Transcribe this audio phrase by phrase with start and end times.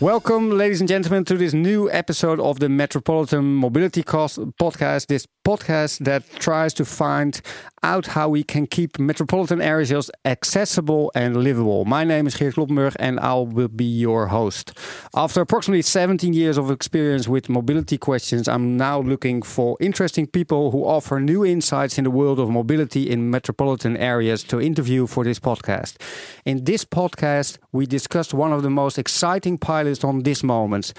[0.00, 5.08] Welcome, ladies and gentlemen, to this new episode of the Metropolitan Mobility Cost Podcast.
[5.08, 7.40] This podcast that tries to find
[7.82, 11.84] out how we can keep metropolitan areas accessible and livable.
[11.84, 14.78] My name is Geert Kloppenburg and I will be your host.
[15.14, 20.70] After approximately 17 years of experience with mobility questions, I'm now looking for interesting people
[20.70, 25.24] who offer new insights in the world of mobility in metropolitan areas to interview for
[25.24, 25.96] this podcast.
[26.44, 30.92] In this podcast, we discussed one of the most exciting pilots on this moment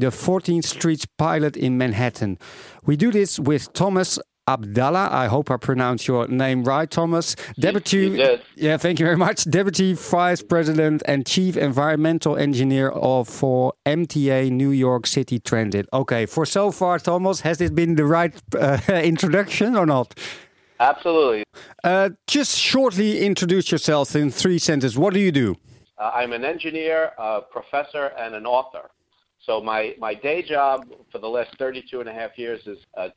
[0.00, 2.38] the 14th Street pilot in Manhattan.
[2.86, 4.18] We do this with Thomas
[4.48, 5.10] Abdallah.
[5.12, 7.36] I hope I pronounced your name right, Thomas.
[7.58, 8.18] Deputy,
[8.56, 9.48] yeah, thank you very much.
[9.48, 15.86] Deputy Vice President and Chief Environmental Engineer of for MTA New York City Transit.
[15.92, 20.18] Okay, for so far, Thomas, has this been the right uh, introduction or not?
[20.80, 21.44] Absolutely.
[21.84, 24.98] Uh, just shortly introduce yourself in three sentences.
[24.98, 25.56] What do you do?
[26.00, 28.90] Uh, I'm an engineer, a professor, and an author.
[29.44, 33.08] So my, my day job for the last 32 and a half years is, uh,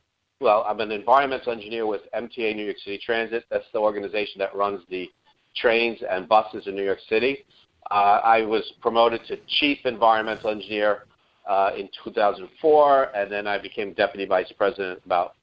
[0.41, 3.45] well, I'm an environmental engineer with MTA New York City Transit.
[3.49, 5.09] That's the organization that runs the
[5.55, 7.45] trains and buses in New York City.
[7.89, 11.05] Uh, I was promoted to chief environmental engineer
[11.47, 15.35] uh, in 2004, and then I became deputy vice president about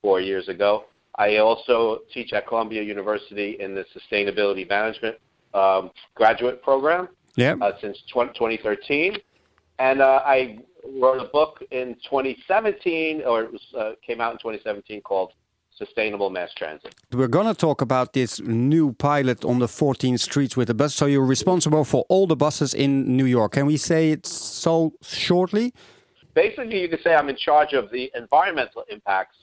[0.00, 0.84] four years ago.
[1.16, 5.16] I also teach at Columbia University in the sustainability management
[5.54, 7.54] um, graduate program yeah.
[7.60, 9.18] uh, since 20, 2013
[9.78, 10.58] and uh, I
[11.00, 15.32] wrote a book in 2017, or it was, uh, came out in 2017, called
[15.76, 16.94] Sustainable Mass Transit.
[17.12, 20.94] We're going to talk about this new pilot on the 14 streets with the bus.
[20.94, 23.52] So you're responsible for all the buses in New York.
[23.52, 25.74] Can we say it so shortly?
[26.34, 29.36] Basically, you could say I'm in charge of the environmental impacts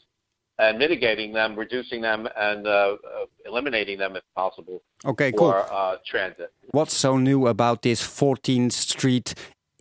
[0.61, 4.81] and mitigating them, reducing them, and uh, uh, eliminating them if possible.
[5.03, 5.65] Okay, for, cool.
[5.69, 6.53] Uh, transit.
[6.69, 9.33] What's so new about this 14th Street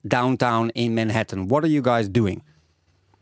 [0.07, 1.49] downtown in Manhattan.
[1.49, 2.43] What are you guys doing?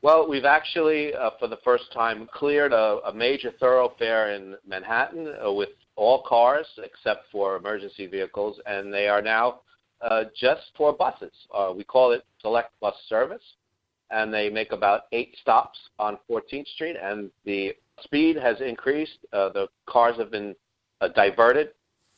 [0.01, 5.35] Well, we've actually, uh, for the first time, cleared a, a major thoroughfare in Manhattan
[5.45, 9.61] uh, with all cars except for emergency vehicles, and they are now
[10.01, 11.33] uh, just for buses.
[11.53, 13.43] Uh, we call it Select Bus Service,
[14.11, 19.19] and they make about eight stops on 14th Street, and the speed has increased.
[19.33, 20.55] Uh, the cars have been
[21.01, 21.71] uh, diverted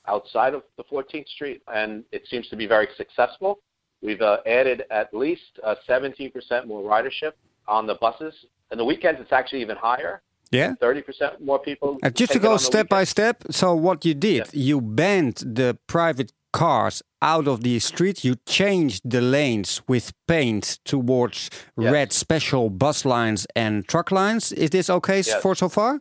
[0.06, 3.60] outside of the 14th Street, and it seems to be very successful.
[4.02, 7.32] We've uh, added at least uh, 17% more ridership
[7.68, 8.34] on the buses.
[8.70, 10.22] And the weekends, it's actually even higher.
[10.50, 10.74] Yeah.
[10.82, 11.98] 30% more people.
[12.02, 16.32] And just to go step by step, so what you did, you banned the private
[16.60, 18.22] cars out of the street.
[18.22, 21.48] You changed the lanes with paint towards
[21.78, 21.90] yes.
[21.90, 24.52] red special bus lines and truck lines.
[24.52, 25.40] Is this okay yes.
[25.42, 26.00] for so far?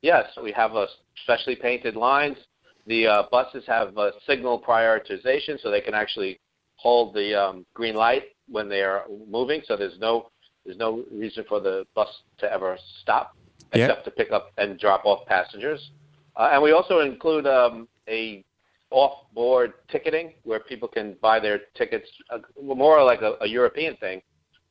[0.00, 0.86] Yes, we have a
[1.22, 2.38] specially painted lines.
[2.86, 6.40] The uh, buses have a signal prioritization, so they can actually
[6.76, 9.60] hold the um, green light when they are moving.
[9.68, 10.30] So there's no
[10.64, 12.08] there's no reason for the bus
[12.38, 13.36] to ever stop
[13.72, 14.04] except yeah.
[14.04, 15.90] to pick up and drop off passengers.
[16.36, 18.42] Uh, and we also include um, a
[18.94, 24.22] off-board ticketing where people can buy their tickets, uh, more like a, a European thing,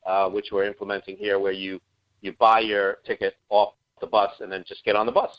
[0.06, 1.80] uh, which we're implementing here, where you
[2.22, 5.32] you buy your ticket off the bus and then just get on the bus.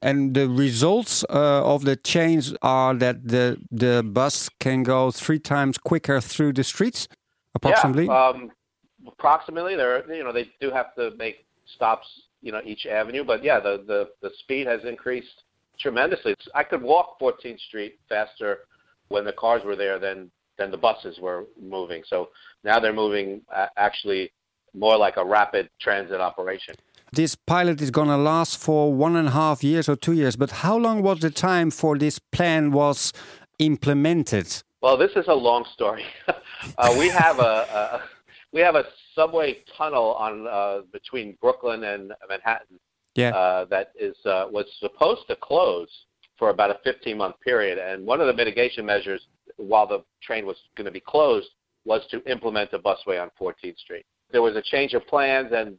[0.00, 5.38] And the results uh, of the change are that the the bus can go three
[5.38, 7.08] times quicker through the streets,
[7.54, 8.06] approximately.
[8.06, 8.50] Yeah, um,
[9.06, 9.76] approximately.
[9.76, 11.36] There, you know, they do have to make
[11.74, 12.08] stops,
[12.40, 15.38] you know, each avenue, but yeah, the the the speed has increased
[15.80, 16.34] tremendously.
[16.54, 18.60] I could walk 14th Street faster
[19.08, 22.02] when the cars were there than than the buses were moving.
[22.06, 22.28] So
[22.64, 24.30] now they're moving uh, actually
[24.74, 26.74] more like a rapid transit operation.
[27.12, 30.36] This pilot is going to last for one and a half years or two years.
[30.36, 33.12] But how long was the time for this plan was
[33.58, 34.62] implemented?
[34.80, 36.04] Well, this is a long story.
[36.78, 38.02] uh, we have a, a,
[38.52, 42.78] we have a subway tunnel on uh, between Brooklyn and Manhattan.
[43.14, 43.30] Yeah.
[43.30, 45.88] Uh, that is uh, was supposed to close
[46.38, 49.20] for about a 15 month period, and one of the mitigation measures
[49.56, 51.48] while the train was going to be closed
[51.84, 54.04] was to implement a busway on 14th Street.
[54.32, 55.76] There was a change of plans, and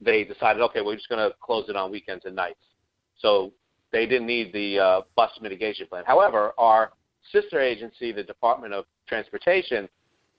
[0.00, 2.60] they decided, okay, we're just going to close it on weekends and nights.
[3.18, 3.52] So
[3.92, 6.04] they didn't need the uh, bus mitigation plan.
[6.06, 6.92] However, our
[7.30, 9.88] sister agency, the Department of Transportation,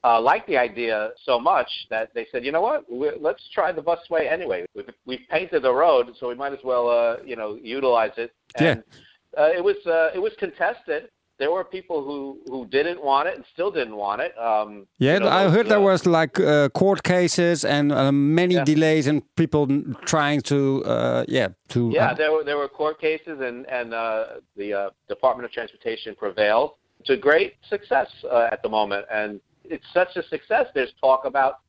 [0.05, 3.71] uh, liked the idea so much that they said, you know what, we, let's try
[3.71, 4.65] the busway anyway.
[4.75, 8.31] We've, we've painted the road, so we might as well, uh, you know, utilize it.
[8.57, 9.41] And yeah.
[9.41, 13.35] uh, it was uh, it was contested there were people who who didn't want it
[13.35, 14.37] and still didn't want it.
[14.37, 18.11] Um, yeah, you know, I heard uh, there was like uh, court cases and uh,
[18.11, 18.63] many yeah.
[18.63, 19.67] delays and people
[20.05, 24.25] trying to uh, yeah to yeah there were there were court cases and and uh,
[24.55, 26.71] the uh, Department of Transportation prevailed
[27.05, 28.09] to great success
[28.51, 30.67] at the moment and it's such a success.
[30.73, 31.59] There's talk about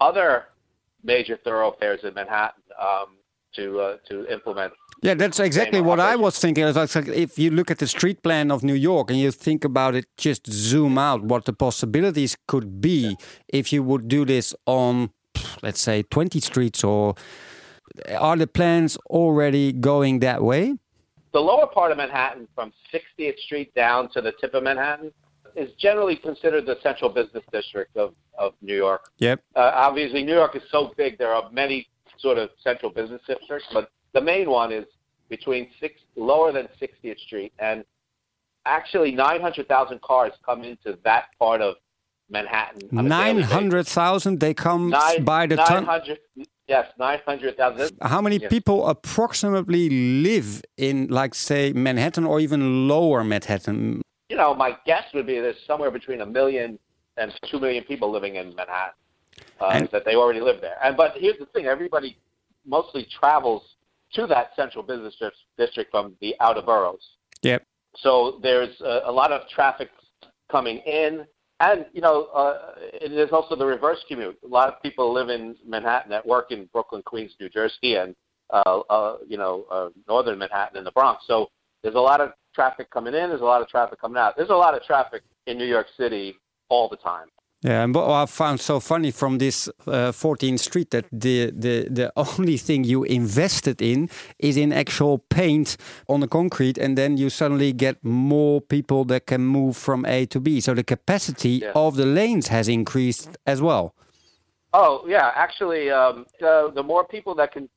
[0.00, 0.46] other
[1.02, 3.16] major thoroughfares in Manhattan um,
[3.54, 4.72] to uh, to implement.
[5.02, 6.64] Yeah, that's exactly what I was thinking.
[6.64, 9.64] It's like if you look at the street plan of New York and you think
[9.64, 13.14] about it, just zoom out what the possibilities could be yeah.
[13.48, 15.10] if you would do this on,
[15.62, 17.14] let's say, 20 streets or
[18.18, 20.74] are the plans already going that way?
[21.32, 25.12] The lower part of Manhattan, from 60th Street down to the tip of Manhattan,
[25.56, 29.10] is generally considered the central business district of, of New York.
[29.18, 29.42] Yep.
[29.56, 31.88] Uh, obviously, New York is so big, there are many
[32.18, 34.84] sort of central business districts, but the main one is
[35.28, 37.52] between six, lower than 60th Street.
[37.58, 37.84] And
[38.66, 41.76] actually, 900,000 cars come into that part of
[42.28, 42.88] Manhattan.
[42.92, 44.40] 900,000?
[44.40, 45.86] They come Nine, by the ton?
[46.68, 47.98] Yes, 900,000.
[48.00, 48.48] How many yes.
[48.48, 49.88] people approximately
[50.22, 54.02] live in, like, say, Manhattan or even lower Manhattan?
[54.30, 56.78] You know, my guess would be there's somewhere between a million
[57.16, 58.94] and two million people living in Manhattan.
[59.60, 60.76] Uh, and, that they already live there.
[60.82, 62.18] And but here's the thing: everybody
[62.66, 63.62] mostly travels
[64.14, 65.14] to that central business
[65.58, 67.16] district from the outer boroughs.
[67.42, 67.66] Yep.
[67.96, 69.88] So there's a, a lot of traffic
[70.50, 71.26] coming in
[71.60, 72.74] and you know, uh,
[73.06, 74.38] there's also the reverse commute.
[74.44, 78.16] A lot of people live in Manhattan that work in Brooklyn, Queens, New Jersey, and
[78.48, 81.24] uh, uh, you know, uh, northern Manhattan and the Bronx.
[81.26, 81.50] So
[81.82, 83.30] there's a lot of traffic coming in.
[83.30, 84.36] There's a lot of traffic coming out.
[84.36, 86.36] There's a lot of traffic in New York City
[86.68, 87.28] all the time.
[87.62, 91.88] Yeah, and what I found so funny from this uh, 14th Street that the, the
[91.90, 94.08] the only thing you invested in
[94.38, 95.76] is in actual paint
[96.08, 100.24] on the concrete, and then you suddenly get more people that can move from A
[100.26, 100.62] to B.
[100.62, 101.72] So the capacity yeah.
[101.74, 103.94] of the lanes has increased as well.
[104.72, 107.68] Oh yeah, actually, um, the, the more people that can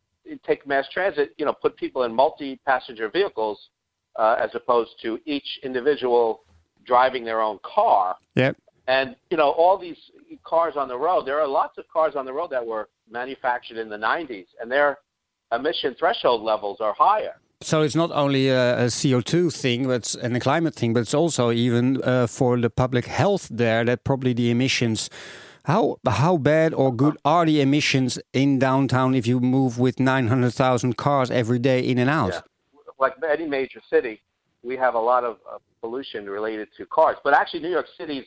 [0.48, 3.70] take mass transit, you know, put people in multi-passenger vehicles
[4.16, 6.44] uh, as opposed to each individual
[6.86, 8.16] driving their own car.
[8.36, 8.58] Yep.
[8.88, 9.98] And you know, all these
[10.44, 13.78] cars on the road, there are lots of cars on the road that were manufactured
[13.78, 14.98] in the 90s, and their
[15.54, 17.36] emission threshold levels are higher.
[17.62, 21.14] So it's not only a, a CO2 thing, but and a climate thing, but it's
[21.14, 25.10] also even uh, for the public health there that probably the emissions.
[25.66, 30.98] How how bad or good are the emissions in downtown if you move with 900,000
[30.98, 32.34] cars every day in and out?
[32.34, 32.42] Yeah.
[33.00, 34.22] Like any major city,
[34.64, 37.18] we have a lot of uh, pollution related to cars.
[37.24, 38.26] But actually, New York City's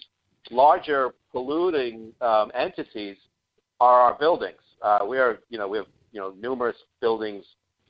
[0.50, 3.16] larger polluting um, entities
[3.80, 4.58] are our buildings.
[4.82, 7.44] Uh, we are, you know, we have, you know, numerous buildings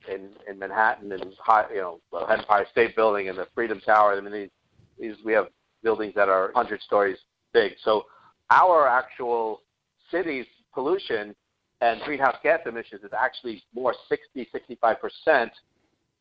[0.09, 4.17] in, in Manhattan and high, you know, Empire State Building and the Freedom Tower.
[4.17, 4.51] I mean, these,
[4.99, 5.49] these we have
[5.83, 7.19] buildings that are 100 stories
[7.53, 7.73] big.
[7.83, 8.07] So
[8.51, 9.63] our actual
[10.11, 11.35] city's pollution
[11.81, 15.53] and greenhouse gas emissions is actually more 60, 65 percent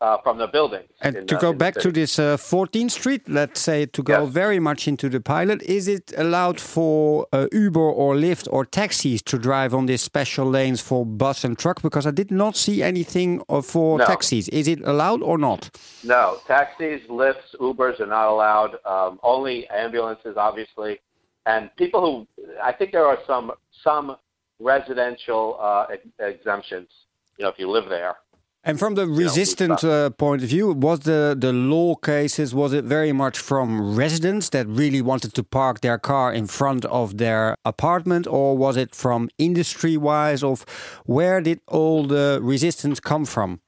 [0.05, 0.83] uh, from the building.
[1.01, 4.33] And in, to go back to this uh, 14th Street, let's say to go yes.
[4.41, 9.23] very much into the pilot, is it allowed for uh, Uber or Lyft or taxis
[9.23, 11.81] to drive on these special lanes for bus and truck?
[11.81, 14.05] Because I did not see anything uh, for no.
[14.05, 14.47] taxis.
[14.49, 15.61] Is it allowed or not?
[16.03, 18.73] No, taxis, Lyfts, Ubers are not allowed.
[18.85, 20.99] Um, only ambulances, obviously,
[21.47, 23.51] and people who I think there are some
[23.83, 24.17] some
[24.59, 25.87] residential uh,
[26.19, 26.89] exemptions.
[27.37, 28.15] You know, if you live there.
[28.67, 32.83] And from the resistant uh, point of view, was the, the law cases, was it
[32.83, 37.57] very much from residents that really wanted to park their car in front of their
[37.63, 40.43] apartment, or was it from industry wise?
[40.43, 40.65] Of
[41.05, 43.61] where did all the resistance come from?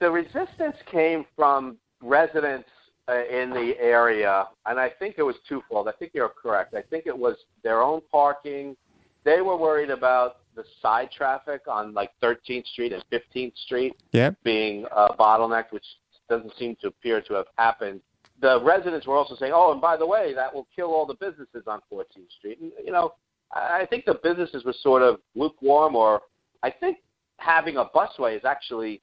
[0.00, 2.70] The resistance came from residents
[3.06, 5.88] uh, in the area, and I think it was twofold.
[5.88, 6.72] I think you're correct.
[6.72, 8.78] I think it was their own parking.
[9.24, 14.32] They were worried about the side traffic on like 13th Street and 15th Street yeah.
[14.42, 15.84] being uh, bottlenecked, which
[16.28, 18.00] doesn't seem to appear to have happened.
[18.40, 21.14] The residents were also saying, "Oh, and by the way, that will kill all the
[21.14, 23.14] businesses on 14th Street." And you know,
[23.52, 26.22] I think the businesses were sort of lukewarm, or
[26.62, 26.98] I think
[27.38, 29.00] having a busway is actually,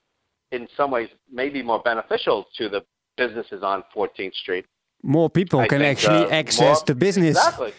[0.52, 2.82] in some ways, maybe more beneficial to the
[3.18, 4.66] businesses on 14th Street.
[5.04, 7.38] More people I can think, actually uh, access more, the business.
[7.38, 7.72] Exactly.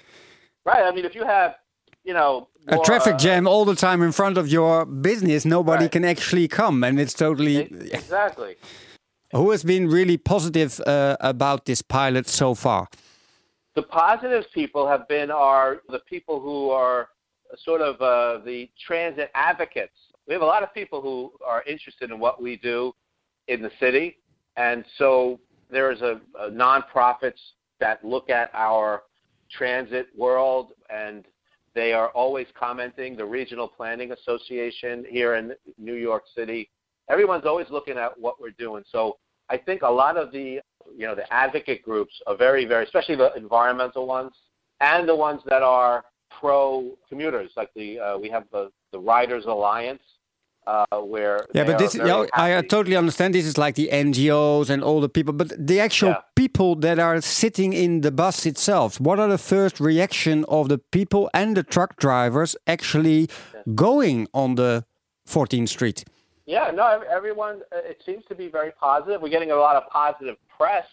[0.64, 0.82] Right.
[0.82, 1.56] I mean, if you have
[2.06, 5.84] you know a traffic uh, jam all the time in front of your business nobody
[5.84, 5.92] right.
[5.92, 7.56] can actually come and it's totally
[7.92, 8.56] exactly.
[9.32, 12.88] Who has been really positive uh, about this pilot so far?
[13.74, 17.08] The positive people have been are the people who are
[17.64, 19.98] sort of uh, the transit advocates.
[20.28, 22.94] We have a lot of people who are interested in what we do
[23.48, 24.18] in the city
[24.56, 25.38] and so
[25.70, 27.40] there's a, a nonprofits
[27.80, 29.02] that look at our
[29.50, 31.24] transit world and
[31.76, 33.16] they are always commenting.
[33.16, 36.70] The Regional Planning Association here in New York City,
[37.10, 38.82] everyone's always looking at what we're doing.
[38.90, 39.18] So
[39.50, 40.60] I think a lot of the
[40.96, 44.32] you know the advocate groups are very very especially the environmental ones
[44.80, 46.04] and the ones that are
[46.40, 47.50] pro commuters.
[47.56, 50.02] Like the uh, we have the the Riders Alliance,
[50.66, 53.34] uh, where yeah, but this yeah, I totally understand.
[53.34, 56.20] This is like the NGOs and all the people, but the actual yeah.
[56.34, 59.00] people that are sitting in the bus itself.
[59.00, 63.28] What are the first reaction of the people and the truck drivers actually
[63.74, 64.84] going on the
[65.28, 66.04] 14th Street?
[66.46, 67.62] Yeah, no, everyone.
[67.72, 69.20] Uh, it seems to be very positive.
[69.20, 70.86] We're getting a lot of positive press,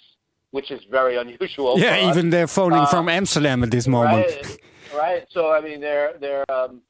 [0.51, 1.79] which is very unusual.
[1.79, 4.27] Yeah, even they're phoning uh, from Amsterdam at this moment.
[4.27, 4.57] Right,
[4.95, 5.27] right.
[5.31, 6.49] So I mean, they're they're.
[6.51, 6.81] Um,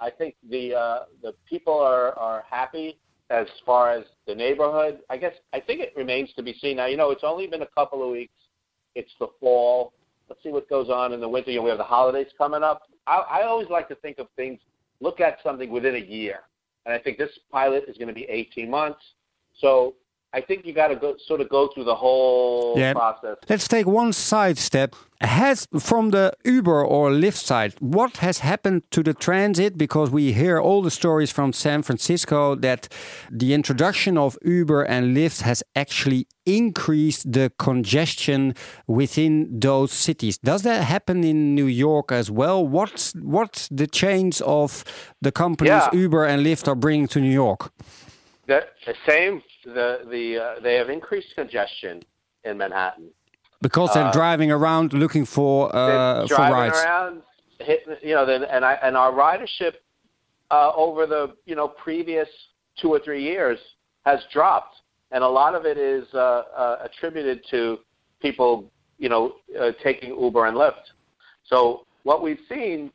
[0.00, 2.98] I think the uh, the people are are happy
[3.30, 5.00] as far as the neighborhood.
[5.08, 6.76] I guess I think it remains to be seen.
[6.76, 8.34] Now, you know, it's only been a couple of weeks.
[8.94, 9.92] It's the fall.
[10.28, 11.50] Let's see what goes on in the winter.
[11.50, 12.82] You know, we have the holidays coming up.
[13.06, 14.60] I, I always like to think of things.
[15.00, 16.40] Look at something within a year
[16.86, 19.00] and I think this pilot is going to be 18 months.
[19.58, 19.94] So
[20.32, 22.92] I think you got to go sort of go through the whole yeah.
[22.92, 23.36] process.
[23.48, 24.94] Let's take one side step.
[25.20, 29.76] Has from the Uber or Lyft side, what has happened to the transit?
[29.76, 32.88] Because we hear all the stories from San Francisco that
[33.30, 38.54] the introduction of Uber and Lyft has actually increased the congestion
[38.86, 40.38] within those cities.
[40.38, 42.66] Does that happen in New York as well?
[42.66, 44.84] What's what's the change of
[45.20, 45.90] the companies yeah.
[45.92, 47.72] Uber and Lyft are bringing to New York?
[48.46, 48.64] The
[49.06, 52.02] same the the uh, they have increased congestion
[52.44, 53.10] in Manhattan
[53.60, 56.76] because they're uh, driving around looking for uh, for rides.
[56.78, 57.22] around,
[57.58, 59.74] hitting, you know, then and I and our ridership
[60.50, 62.28] uh, over the you know previous
[62.80, 63.58] two or three years
[64.06, 64.76] has dropped,
[65.10, 67.78] and a lot of it is uh, uh, attributed to
[68.20, 70.92] people you know uh, taking Uber and Lyft.
[71.44, 72.90] So what we've seen,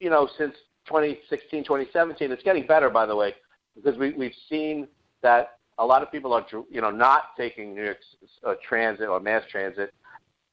[0.00, 0.54] you know, since
[0.86, 3.34] 2016, 2017, it's getting better, by the way,
[3.76, 4.88] because we, we've seen
[5.22, 7.98] that a lot of people are you know not taking New York
[8.46, 9.92] uh, Transit or mass transit,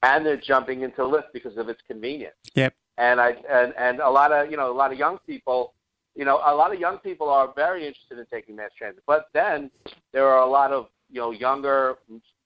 [0.02, 2.34] and they're jumping into Lyft because of its convenience.
[2.54, 2.74] Yep.
[2.96, 5.74] And I and and a lot of you know a lot of young people,
[6.16, 9.26] you know a lot of young people are very interested in taking mass transit, but
[9.34, 9.70] then
[10.12, 11.96] there are a lot of you know younger,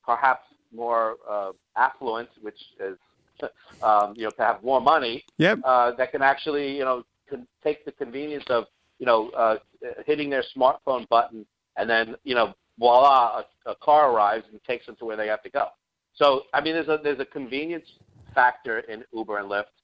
[0.05, 2.99] perhaps more uh, affluent, which is
[3.83, 5.25] um, you know to have more money.
[5.39, 5.61] Yep.
[5.65, 8.65] Uh, that can actually you know can take the convenience of
[8.99, 9.57] you know uh,
[10.05, 11.47] hitting their smartphone button
[11.77, 15.29] and then you know voila, a, a car arrives and takes them to where they
[15.29, 15.69] have to go.
[16.15, 17.87] So I mean, there's a there's a convenience
[18.35, 19.75] factor in Uber and Lyft,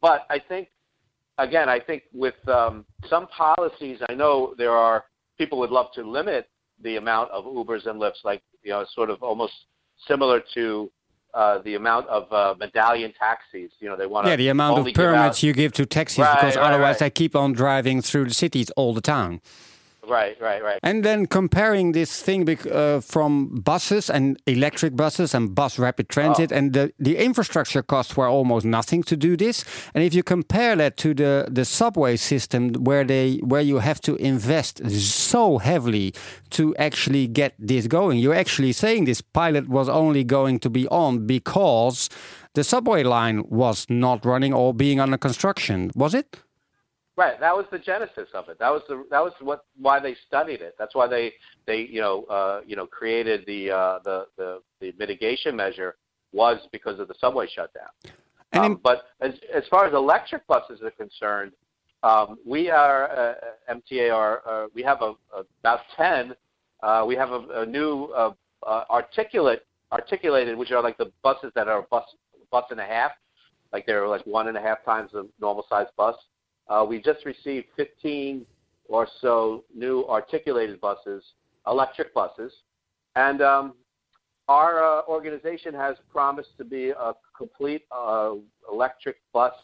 [0.00, 0.68] but I think
[1.38, 5.04] again, I think with um, some policies, I know there are
[5.38, 6.48] people would love to limit
[6.82, 9.54] the amount of Ubers and Lyfts, like you know, sort of almost
[10.06, 10.90] similar to
[11.34, 13.72] uh, the amount of uh, medallion taxis.
[13.80, 16.36] You know, they want to yeah, the amount of permits you give to taxis right,
[16.36, 17.00] because right, otherwise right.
[17.00, 19.40] they keep on driving through the cities all the time.
[20.08, 20.78] Right, right, right.
[20.82, 26.52] And then comparing this thing uh, from buses and electric buses and bus rapid transit,
[26.52, 26.56] oh.
[26.56, 29.64] and the, the infrastructure costs were almost nothing to do this.
[29.94, 34.00] And if you compare that to the, the subway system, where they where you have
[34.02, 36.14] to invest so heavily
[36.50, 40.86] to actually get this going, you're actually saying this pilot was only going to be
[40.88, 42.08] on because
[42.54, 46.38] the subway line was not running or being under construction, was it?
[47.16, 47.40] Right.
[47.40, 48.58] That was the genesis of it.
[48.58, 50.74] That was the that was what why they studied it.
[50.78, 51.32] That's why they
[51.66, 55.96] they you know uh, you know created the uh, the the the mitigation measure
[56.32, 57.88] was because of the subway shutdown.
[58.52, 61.52] Um, in- but as as far as electric buses are concerned,
[62.02, 63.34] um, we are uh,
[63.74, 66.34] MTA are uh, we have a, a, about ten.
[66.82, 68.32] Uh, we have a, a new uh,
[68.66, 72.04] uh, articulate articulated, which are like the buses that are bus
[72.50, 73.12] bus and a half,
[73.72, 76.14] like they're like one and a half times the normal size bus.
[76.68, 78.44] Uh, we just received 15
[78.88, 81.22] or so new articulated buses,
[81.66, 82.52] electric buses,
[83.14, 83.74] and um,
[84.48, 88.34] our uh, organization has promised to be a complete uh,
[88.70, 89.54] electric bus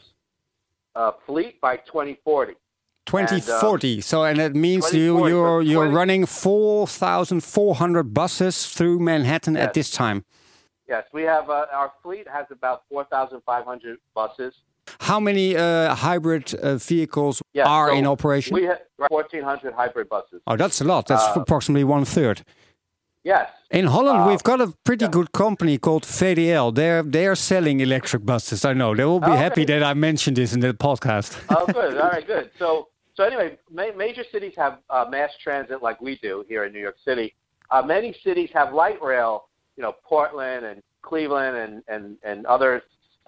[0.95, 2.55] uh, fleet by 2040.
[3.07, 3.93] 2040.
[3.95, 9.65] And, uh, so, and it means you you're you're running 4,400 buses through Manhattan yes.
[9.65, 10.25] at this time.
[10.89, 14.55] Yes, we have uh, our fleet has about 4,500 buses.
[15.03, 18.55] How many uh, hybrid uh, vehicles yeah, are so in operation?
[18.55, 18.79] We have
[19.09, 20.41] 1,400 hybrid buses.
[20.47, 21.09] Oh, that's a lot.
[21.09, 22.45] That's uh, approximately one third.
[23.25, 23.51] Yes.
[23.73, 25.11] In Holland, uh, we've got a pretty yeah.
[25.11, 26.73] good company called VDL.
[26.73, 28.65] They're they're selling electric buses.
[28.65, 29.37] I know they will be okay.
[29.39, 31.37] happy that I mentioned this in the podcast.
[31.51, 31.99] oh, good.
[31.99, 32.51] All right, good.
[32.57, 36.73] So so anyway, ma major cities have uh, mass transit like we do here in
[36.73, 37.35] New York City.
[37.73, 39.49] Uh, many cities have light rail.
[39.77, 42.83] You know, Portland and Cleveland and and and other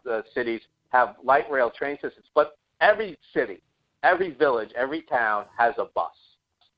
[0.09, 0.61] uh, cities
[0.95, 3.61] have light rail train systems, but every city,
[4.05, 6.13] every village, every town has a bus.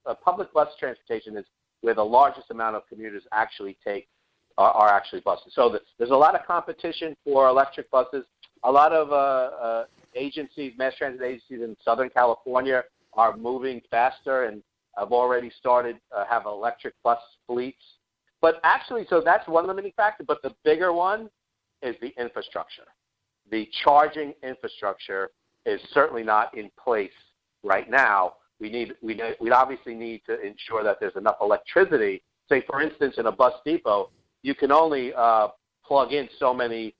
[0.06, 1.44] A public bus transportation is
[1.82, 4.08] where the largest amount of commuters actually take
[4.56, 5.52] are, are actually buses.
[5.54, 8.24] So the, there's a lot of competition for electric buses.
[8.64, 14.44] A lot of uh, uh, agencies, mass transit agencies in Southern California are moving faster
[14.44, 14.62] and
[14.96, 17.84] have already started uh, have electric bus fleets.
[18.40, 20.24] But actually, so that's one limiting factor.
[20.24, 21.28] But the bigger one
[21.82, 22.84] is the infrastructure.
[23.50, 25.30] The charging infrastructure
[25.64, 27.10] is certainly not in place
[27.62, 28.34] right now.
[28.60, 32.22] We need we we obviously need to ensure that there's enough electricity.
[32.48, 34.10] Say, for instance, in a bus depot,
[34.42, 35.48] you can only uh,
[35.84, 36.94] plug in so many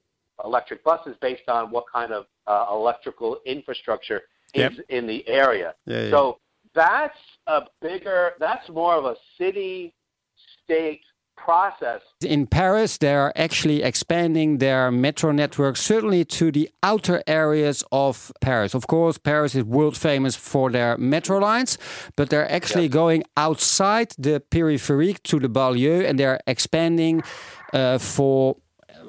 [0.44, 4.22] electric buses based on what kind of uh, electrical infrastructure
[4.54, 4.72] yep.
[4.72, 5.74] is in the area.
[5.86, 6.10] Yeah, yeah.
[6.10, 6.38] So
[6.74, 9.94] that's a bigger, that's more of a city
[10.64, 11.02] state
[11.36, 12.02] process.
[12.24, 18.32] In Paris, they are actually expanding their metro network, certainly to the outer areas of
[18.40, 18.74] Paris.
[18.74, 21.78] Of course, Paris is world famous for their metro lines,
[22.16, 27.22] but they're actually going outside the periphery to the banlieue and they're expanding
[27.72, 28.56] uh, for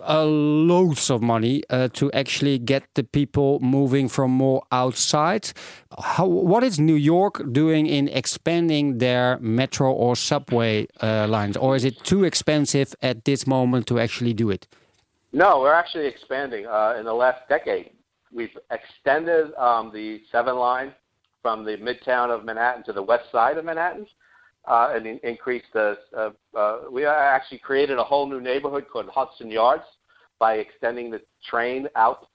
[0.08, 5.52] uh, loads of money uh, to actually get the people moving from more outside.
[6.00, 11.76] How, what is New York doing in expanding their metro or subway uh, lines, or
[11.76, 14.68] is it too expensive at this moment to actually do it?
[15.34, 16.66] No, we're actually expanding.
[16.66, 17.92] Uh, in the last decade,
[18.32, 20.94] we've extended um, the Seven Line
[21.42, 24.08] from the midtown of Manhattan to the west side of Manhattan.
[24.68, 25.98] Uh, and in, increased the.
[26.16, 29.86] Uh, uh, we actually created a whole new neighborhood called Hudson Yards,
[30.40, 32.28] by extending the train out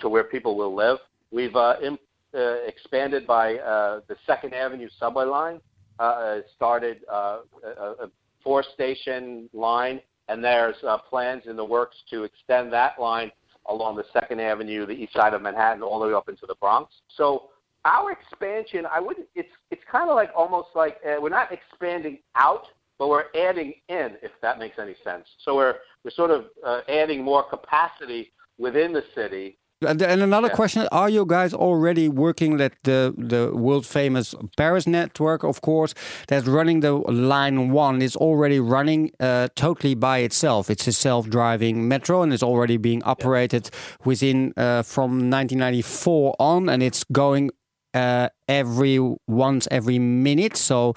[0.00, 0.98] to where people will live.
[1.30, 2.00] We've uh, imp-
[2.34, 5.60] uh, expanded by uh, the Second Avenue subway line,
[5.98, 8.10] uh, started uh, a, a
[8.42, 13.30] four station line, and there's uh, plans in the works to extend that line
[13.66, 16.54] along the Second Avenue, the east side of Manhattan, all the way up into the
[16.56, 16.92] Bronx.
[17.16, 17.50] So
[17.84, 19.28] our expansion, I wouldn't.
[19.34, 22.64] It's it's kind of like almost like uh, we're not expanding out,
[22.98, 25.26] but we're adding in, if that makes any sense.
[25.44, 29.58] So we're we're sort of uh, adding more capacity within the city.
[29.86, 30.54] And, another yeah.
[30.54, 35.44] question: Are you guys already working at the the world famous Paris network?
[35.44, 35.94] Of course,
[36.28, 40.70] that's running the line one is already running uh, totally by itself.
[40.70, 43.96] It's a self driving metro, and it's already being operated yeah.
[44.04, 47.50] within uh, from 1994 on, and it's going
[47.94, 50.56] uh, every once every minute.
[50.56, 50.94] So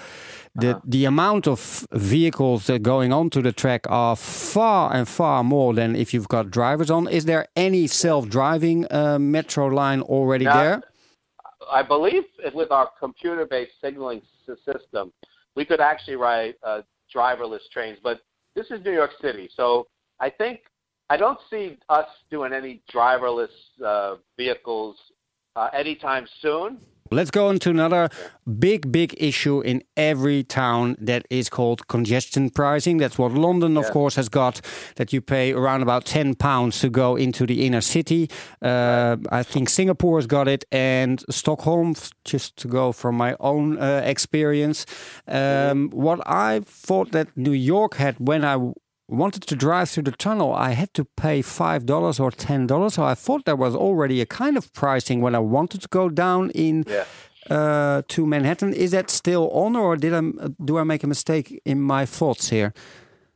[0.55, 0.81] the uh-huh.
[0.85, 5.95] the amount of vehicles that going onto the track are far and far more than
[5.95, 7.07] if you've got drivers on.
[7.07, 10.81] Is there any self-driving uh, metro line already now, there?
[11.71, 14.21] I believe with our computer-based signaling
[14.65, 15.13] system,
[15.55, 16.81] we could actually ride uh,
[17.13, 17.99] driverless trains.
[18.01, 18.21] But
[18.55, 19.87] this is New York City, so
[20.19, 20.61] I think
[21.09, 23.55] I don't see us doing any driverless
[23.85, 24.97] uh, vehicles
[25.57, 26.79] uh, anytime soon.
[27.09, 28.09] Let's go on to another
[28.59, 32.97] big, big issue in every town that is called congestion pricing.
[32.97, 33.91] That's what London, of yeah.
[33.91, 34.59] course, has got.
[34.95, 38.29] That you pay around about ten pounds to go into the inner city.
[38.61, 43.77] Uh, I think Singapore has got it, and Stockholm, just to go from my own
[43.79, 44.85] uh, experience.
[45.29, 48.73] Um, what I thought that New York had when I
[49.07, 52.95] wanted to drive through the tunnel, I had to pay five dollars or ten dollars.
[52.95, 56.09] So I thought there was already a kind of pricing when I wanted to go
[56.09, 57.05] down in yeah.
[57.49, 58.73] uh, to Manhattan.
[58.73, 60.21] Is that still on, or did I
[60.63, 62.73] do I make a mistake in my thoughts here?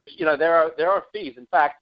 [0.06, 1.36] You know, there are there are fees.
[1.38, 1.82] In fact,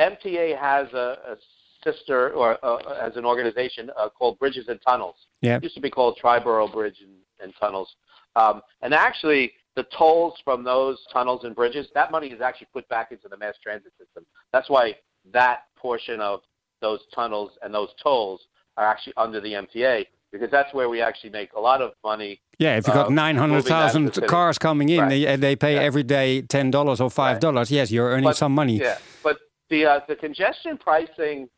[0.00, 1.36] MTA has a, a
[1.84, 5.16] sister or uh, as an organization uh, called Bridges and Tunnels.
[5.40, 7.94] Yeah, it used to be called Triborough Bridge and, and Tunnels.
[8.36, 12.88] Um, and actually, the tolls from those tunnels and bridges, that money is actually put
[12.88, 14.24] back into the mass transit system.
[14.52, 14.96] That's why
[15.32, 16.40] that portion of
[16.80, 18.40] those tunnels and those tolls
[18.76, 22.40] are actually under the MTA because that's where we actually make a lot of money.
[22.58, 25.08] Yeah, if you've got uh, 900,000 cars coming in right.
[25.08, 25.82] they, and they pay yeah.
[25.82, 27.70] every day $10 or $5, right.
[27.70, 28.78] yes, you're earning but, some money.
[28.78, 29.38] Yeah, but
[29.70, 31.48] the, uh, the congestion pricing,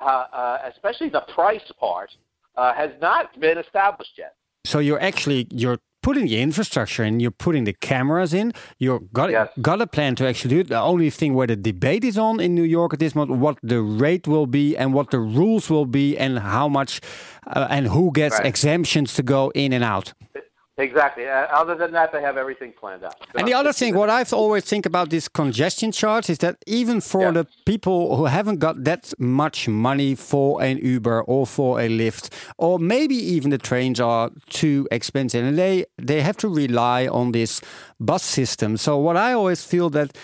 [0.00, 2.10] uh, uh especially the price part,
[2.56, 4.34] uh, has not been established yet.
[4.64, 9.28] So you're actually you're putting the infrastructure in, you're putting the cameras in, you've got,
[9.28, 9.48] yes.
[9.60, 10.68] got a plan to actually do it.
[10.68, 13.58] The only thing where the debate is on in New York at this moment, what
[13.60, 17.00] the rate will be and what the rules will be and how much
[17.48, 18.46] uh, and who gets right.
[18.46, 20.14] exemptions to go in and out.
[20.78, 21.26] Exactly.
[21.26, 23.14] Uh, other than that, they have everything planned out.
[23.34, 27.00] And the other thing, what I've always think about this congestion charge is that even
[27.00, 27.30] for yeah.
[27.30, 32.28] the people who haven't got that much money for an Uber or for a Lyft,
[32.58, 37.32] or maybe even the trains are too expensive, and they they have to rely on
[37.32, 37.62] this
[37.98, 38.76] bus system.
[38.76, 40.14] So what I always feel that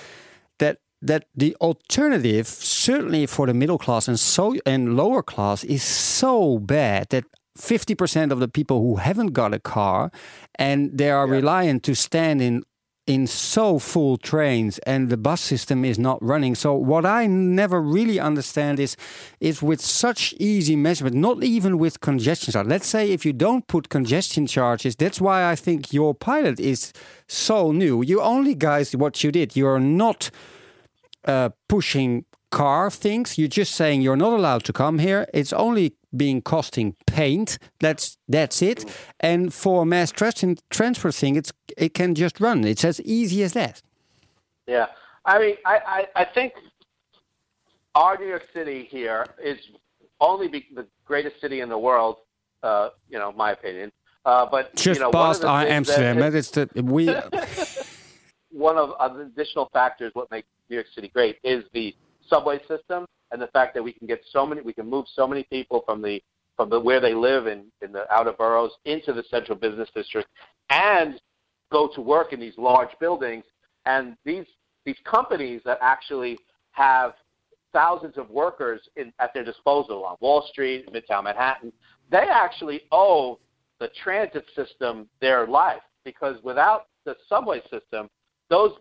[0.58, 5.82] that that the alternative, certainly for the middle class and so and lower class, is
[5.82, 7.24] so bad that
[7.58, 10.10] 50% of the people who haven't got a car
[10.56, 11.34] and they are yeah.
[11.34, 12.62] reliant to stand in
[13.06, 16.54] in so full trains and the bus system is not running.
[16.54, 18.96] So what I never really understand is
[19.40, 22.66] is with such easy measurement, not even with congestion charge.
[22.66, 26.92] Let's say if you don't put congestion charges, that's why I think your pilot is
[27.26, 28.02] so new.
[28.02, 30.30] You only guys what you did, you're not
[31.24, 33.36] uh, pushing car things.
[33.36, 35.26] You're just saying you're not allowed to come here.
[35.34, 37.58] It's only being costing paint.
[37.80, 38.84] That's that's it.
[39.18, 42.64] And for mass transfer thing, it's it can just run.
[42.64, 43.82] It's as easy as that.
[44.68, 44.86] Yeah,
[45.24, 46.52] I mean, I I, I think
[47.96, 49.58] our New York City here is
[50.20, 52.18] only be the greatest city in the world.
[52.62, 53.90] Uh, you know, my opinion.
[54.24, 56.20] Uh, but just you know, past Amsterdam.
[56.20, 57.12] That is the we.
[58.52, 61.94] one of uh, additional factors what makes New York City great is the
[62.28, 65.26] subway system and the fact that we can get so many, we can move so
[65.26, 66.22] many people from the
[66.56, 70.28] from the where they live in in the outer boroughs into the central business district,
[70.70, 71.20] and
[71.70, 73.44] go to work in these large buildings.
[73.86, 74.46] And these
[74.84, 76.38] these companies that actually
[76.72, 77.14] have
[77.72, 81.72] thousands of workers in, at their disposal on Wall Street, Midtown Manhattan,
[82.10, 83.38] they actually owe
[83.80, 88.08] the transit system their life because without the subway system,
[88.50, 88.72] those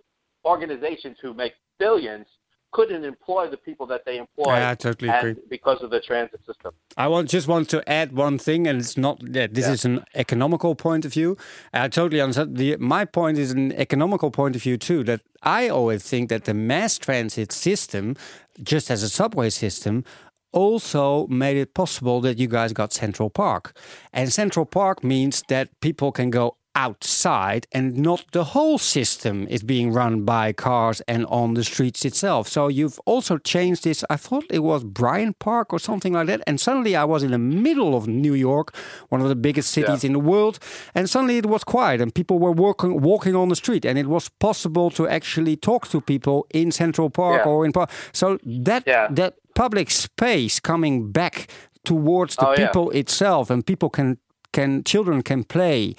[0.46, 2.28] organizations who make billions
[2.72, 4.56] couldn't employ the people that they employ.
[4.56, 5.36] Yeah, I totally agree.
[5.50, 6.74] Because of the transit system.
[6.98, 9.74] I want just want to add one thing, and it's not that this yeah.
[9.74, 11.38] is an economical point of view.
[11.74, 12.58] I totally understand.
[12.58, 15.04] The, my point is an economical point of view too.
[15.04, 18.16] That I always think that the mass transit system,
[18.64, 20.04] just as a subway system,
[20.52, 23.78] also made it possible that you guys got Central Park.
[24.14, 29.64] And Central Park means that people can go outside and not the whole system is
[29.64, 32.48] being run by cars and on the streets itself.
[32.48, 34.04] So you've also changed this.
[34.10, 36.42] I thought it was Bryant Park or something like that.
[36.48, 38.76] And suddenly I was in the middle of New York,
[39.10, 40.08] one of the biggest cities yeah.
[40.08, 40.60] in the world.
[40.96, 43.86] And suddenly it was quiet and people were walking, walking on the street.
[43.86, 47.52] And it was possible to actually talk to people in Central Park yeah.
[47.52, 47.90] or in Park.
[48.14, 49.08] So that, yeah.
[49.12, 51.50] that public space coming back
[51.84, 54.18] towards the oh, people itself and people can
[54.52, 55.96] can children can play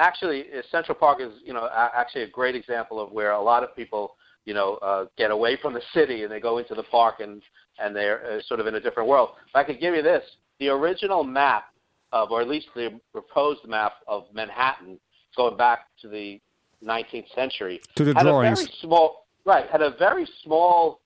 [0.00, 3.62] actually, uh, Central Park is you know actually a great example of where a lot
[3.62, 6.82] of people you know uh, get away from the city and they go into the
[6.84, 7.42] park and
[7.78, 9.30] and they're uh, sort of in a different world.
[9.48, 10.24] If I could give you this,
[10.58, 11.66] the original map
[12.12, 14.98] of, or at least the proposed map of Manhattan,
[15.36, 16.40] going back to the
[16.84, 18.58] 19th century, to the had drawings.
[18.58, 21.00] a very small right had a very small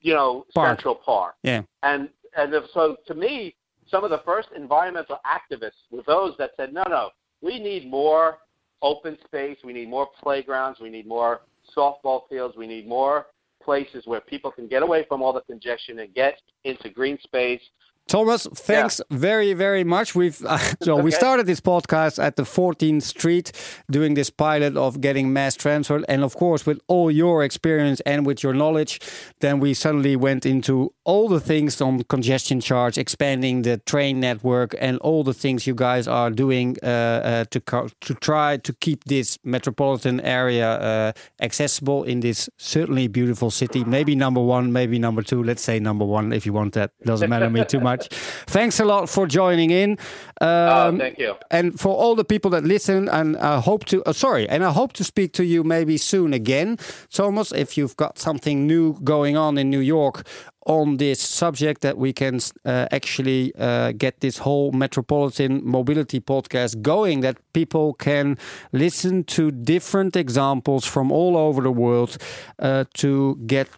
[0.00, 0.68] you know park.
[0.68, 1.34] central park.
[1.42, 3.54] Yeah, and and so to me,
[3.90, 7.10] some of the first environmental activists were those that said, no, no,
[7.42, 8.38] we need more
[8.82, 9.58] open space.
[9.64, 10.80] We need more playgrounds.
[10.80, 11.42] We need more
[11.76, 12.56] softball fields.
[12.56, 13.26] We need more
[13.62, 17.60] places where people can get away from all the congestion and get into green space
[18.08, 19.18] Thomas, thanks yeah.
[19.18, 20.14] very, very much.
[20.14, 21.02] We've uh, so okay.
[21.02, 23.52] we started this podcast at the 14th Street,
[23.90, 28.24] doing this pilot of getting mass transfer, and of course, with all your experience and
[28.24, 29.00] with your knowledge,
[29.40, 34.74] then we suddenly went into all the things on congestion charge, expanding the train network,
[34.80, 37.60] and all the things you guys are doing uh, uh, to
[38.00, 43.84] to try to keep this metropolitan area uh, accessible in this certainly beautiful city.
[43.84, 45.42] Maybe number one, maybe number two.
[45.42, 46.92] Let's say number one if you want that.
[47.04, 48.08] Doesn't matter to me too much much.
[48.46, 49.92] Thanks a lot for joining in.
[50.40, 51.34] Um, oh, thank you.
[51.50, 54.70] And for all the people that listen, and I hope to, uh, sorry, and I
[54.70, 56.78] hope to speak to you maybe soon again,
[57.10, 60.26] Thomas, if you've got something new going on in New York
[60.66, 66.82] on this subject that we can uh, actually uh, get this whole metropolitan mobility podcast
[66.82, 68.36] going that people can
[68.72, 72.18] listen to different examples from all over the world
[72.58, 73.68] uh, to get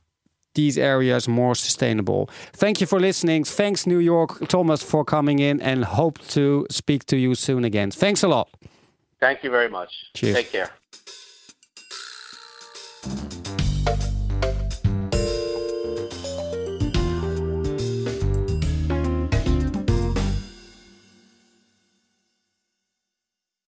[0.54, 2.28] these areas more sustainable.
[2.52, 3.44] Thank you for listening.
[3.44, 7.90] Thanks, New York, Thomas, for coming in and hope to speak to you soon again.
[7.90, 8.48] Thanks a lot.
[9.20, 9.92] Thank you very much.
[10.14, 10.36] Cheers.
[10.36, 10.70] Take care.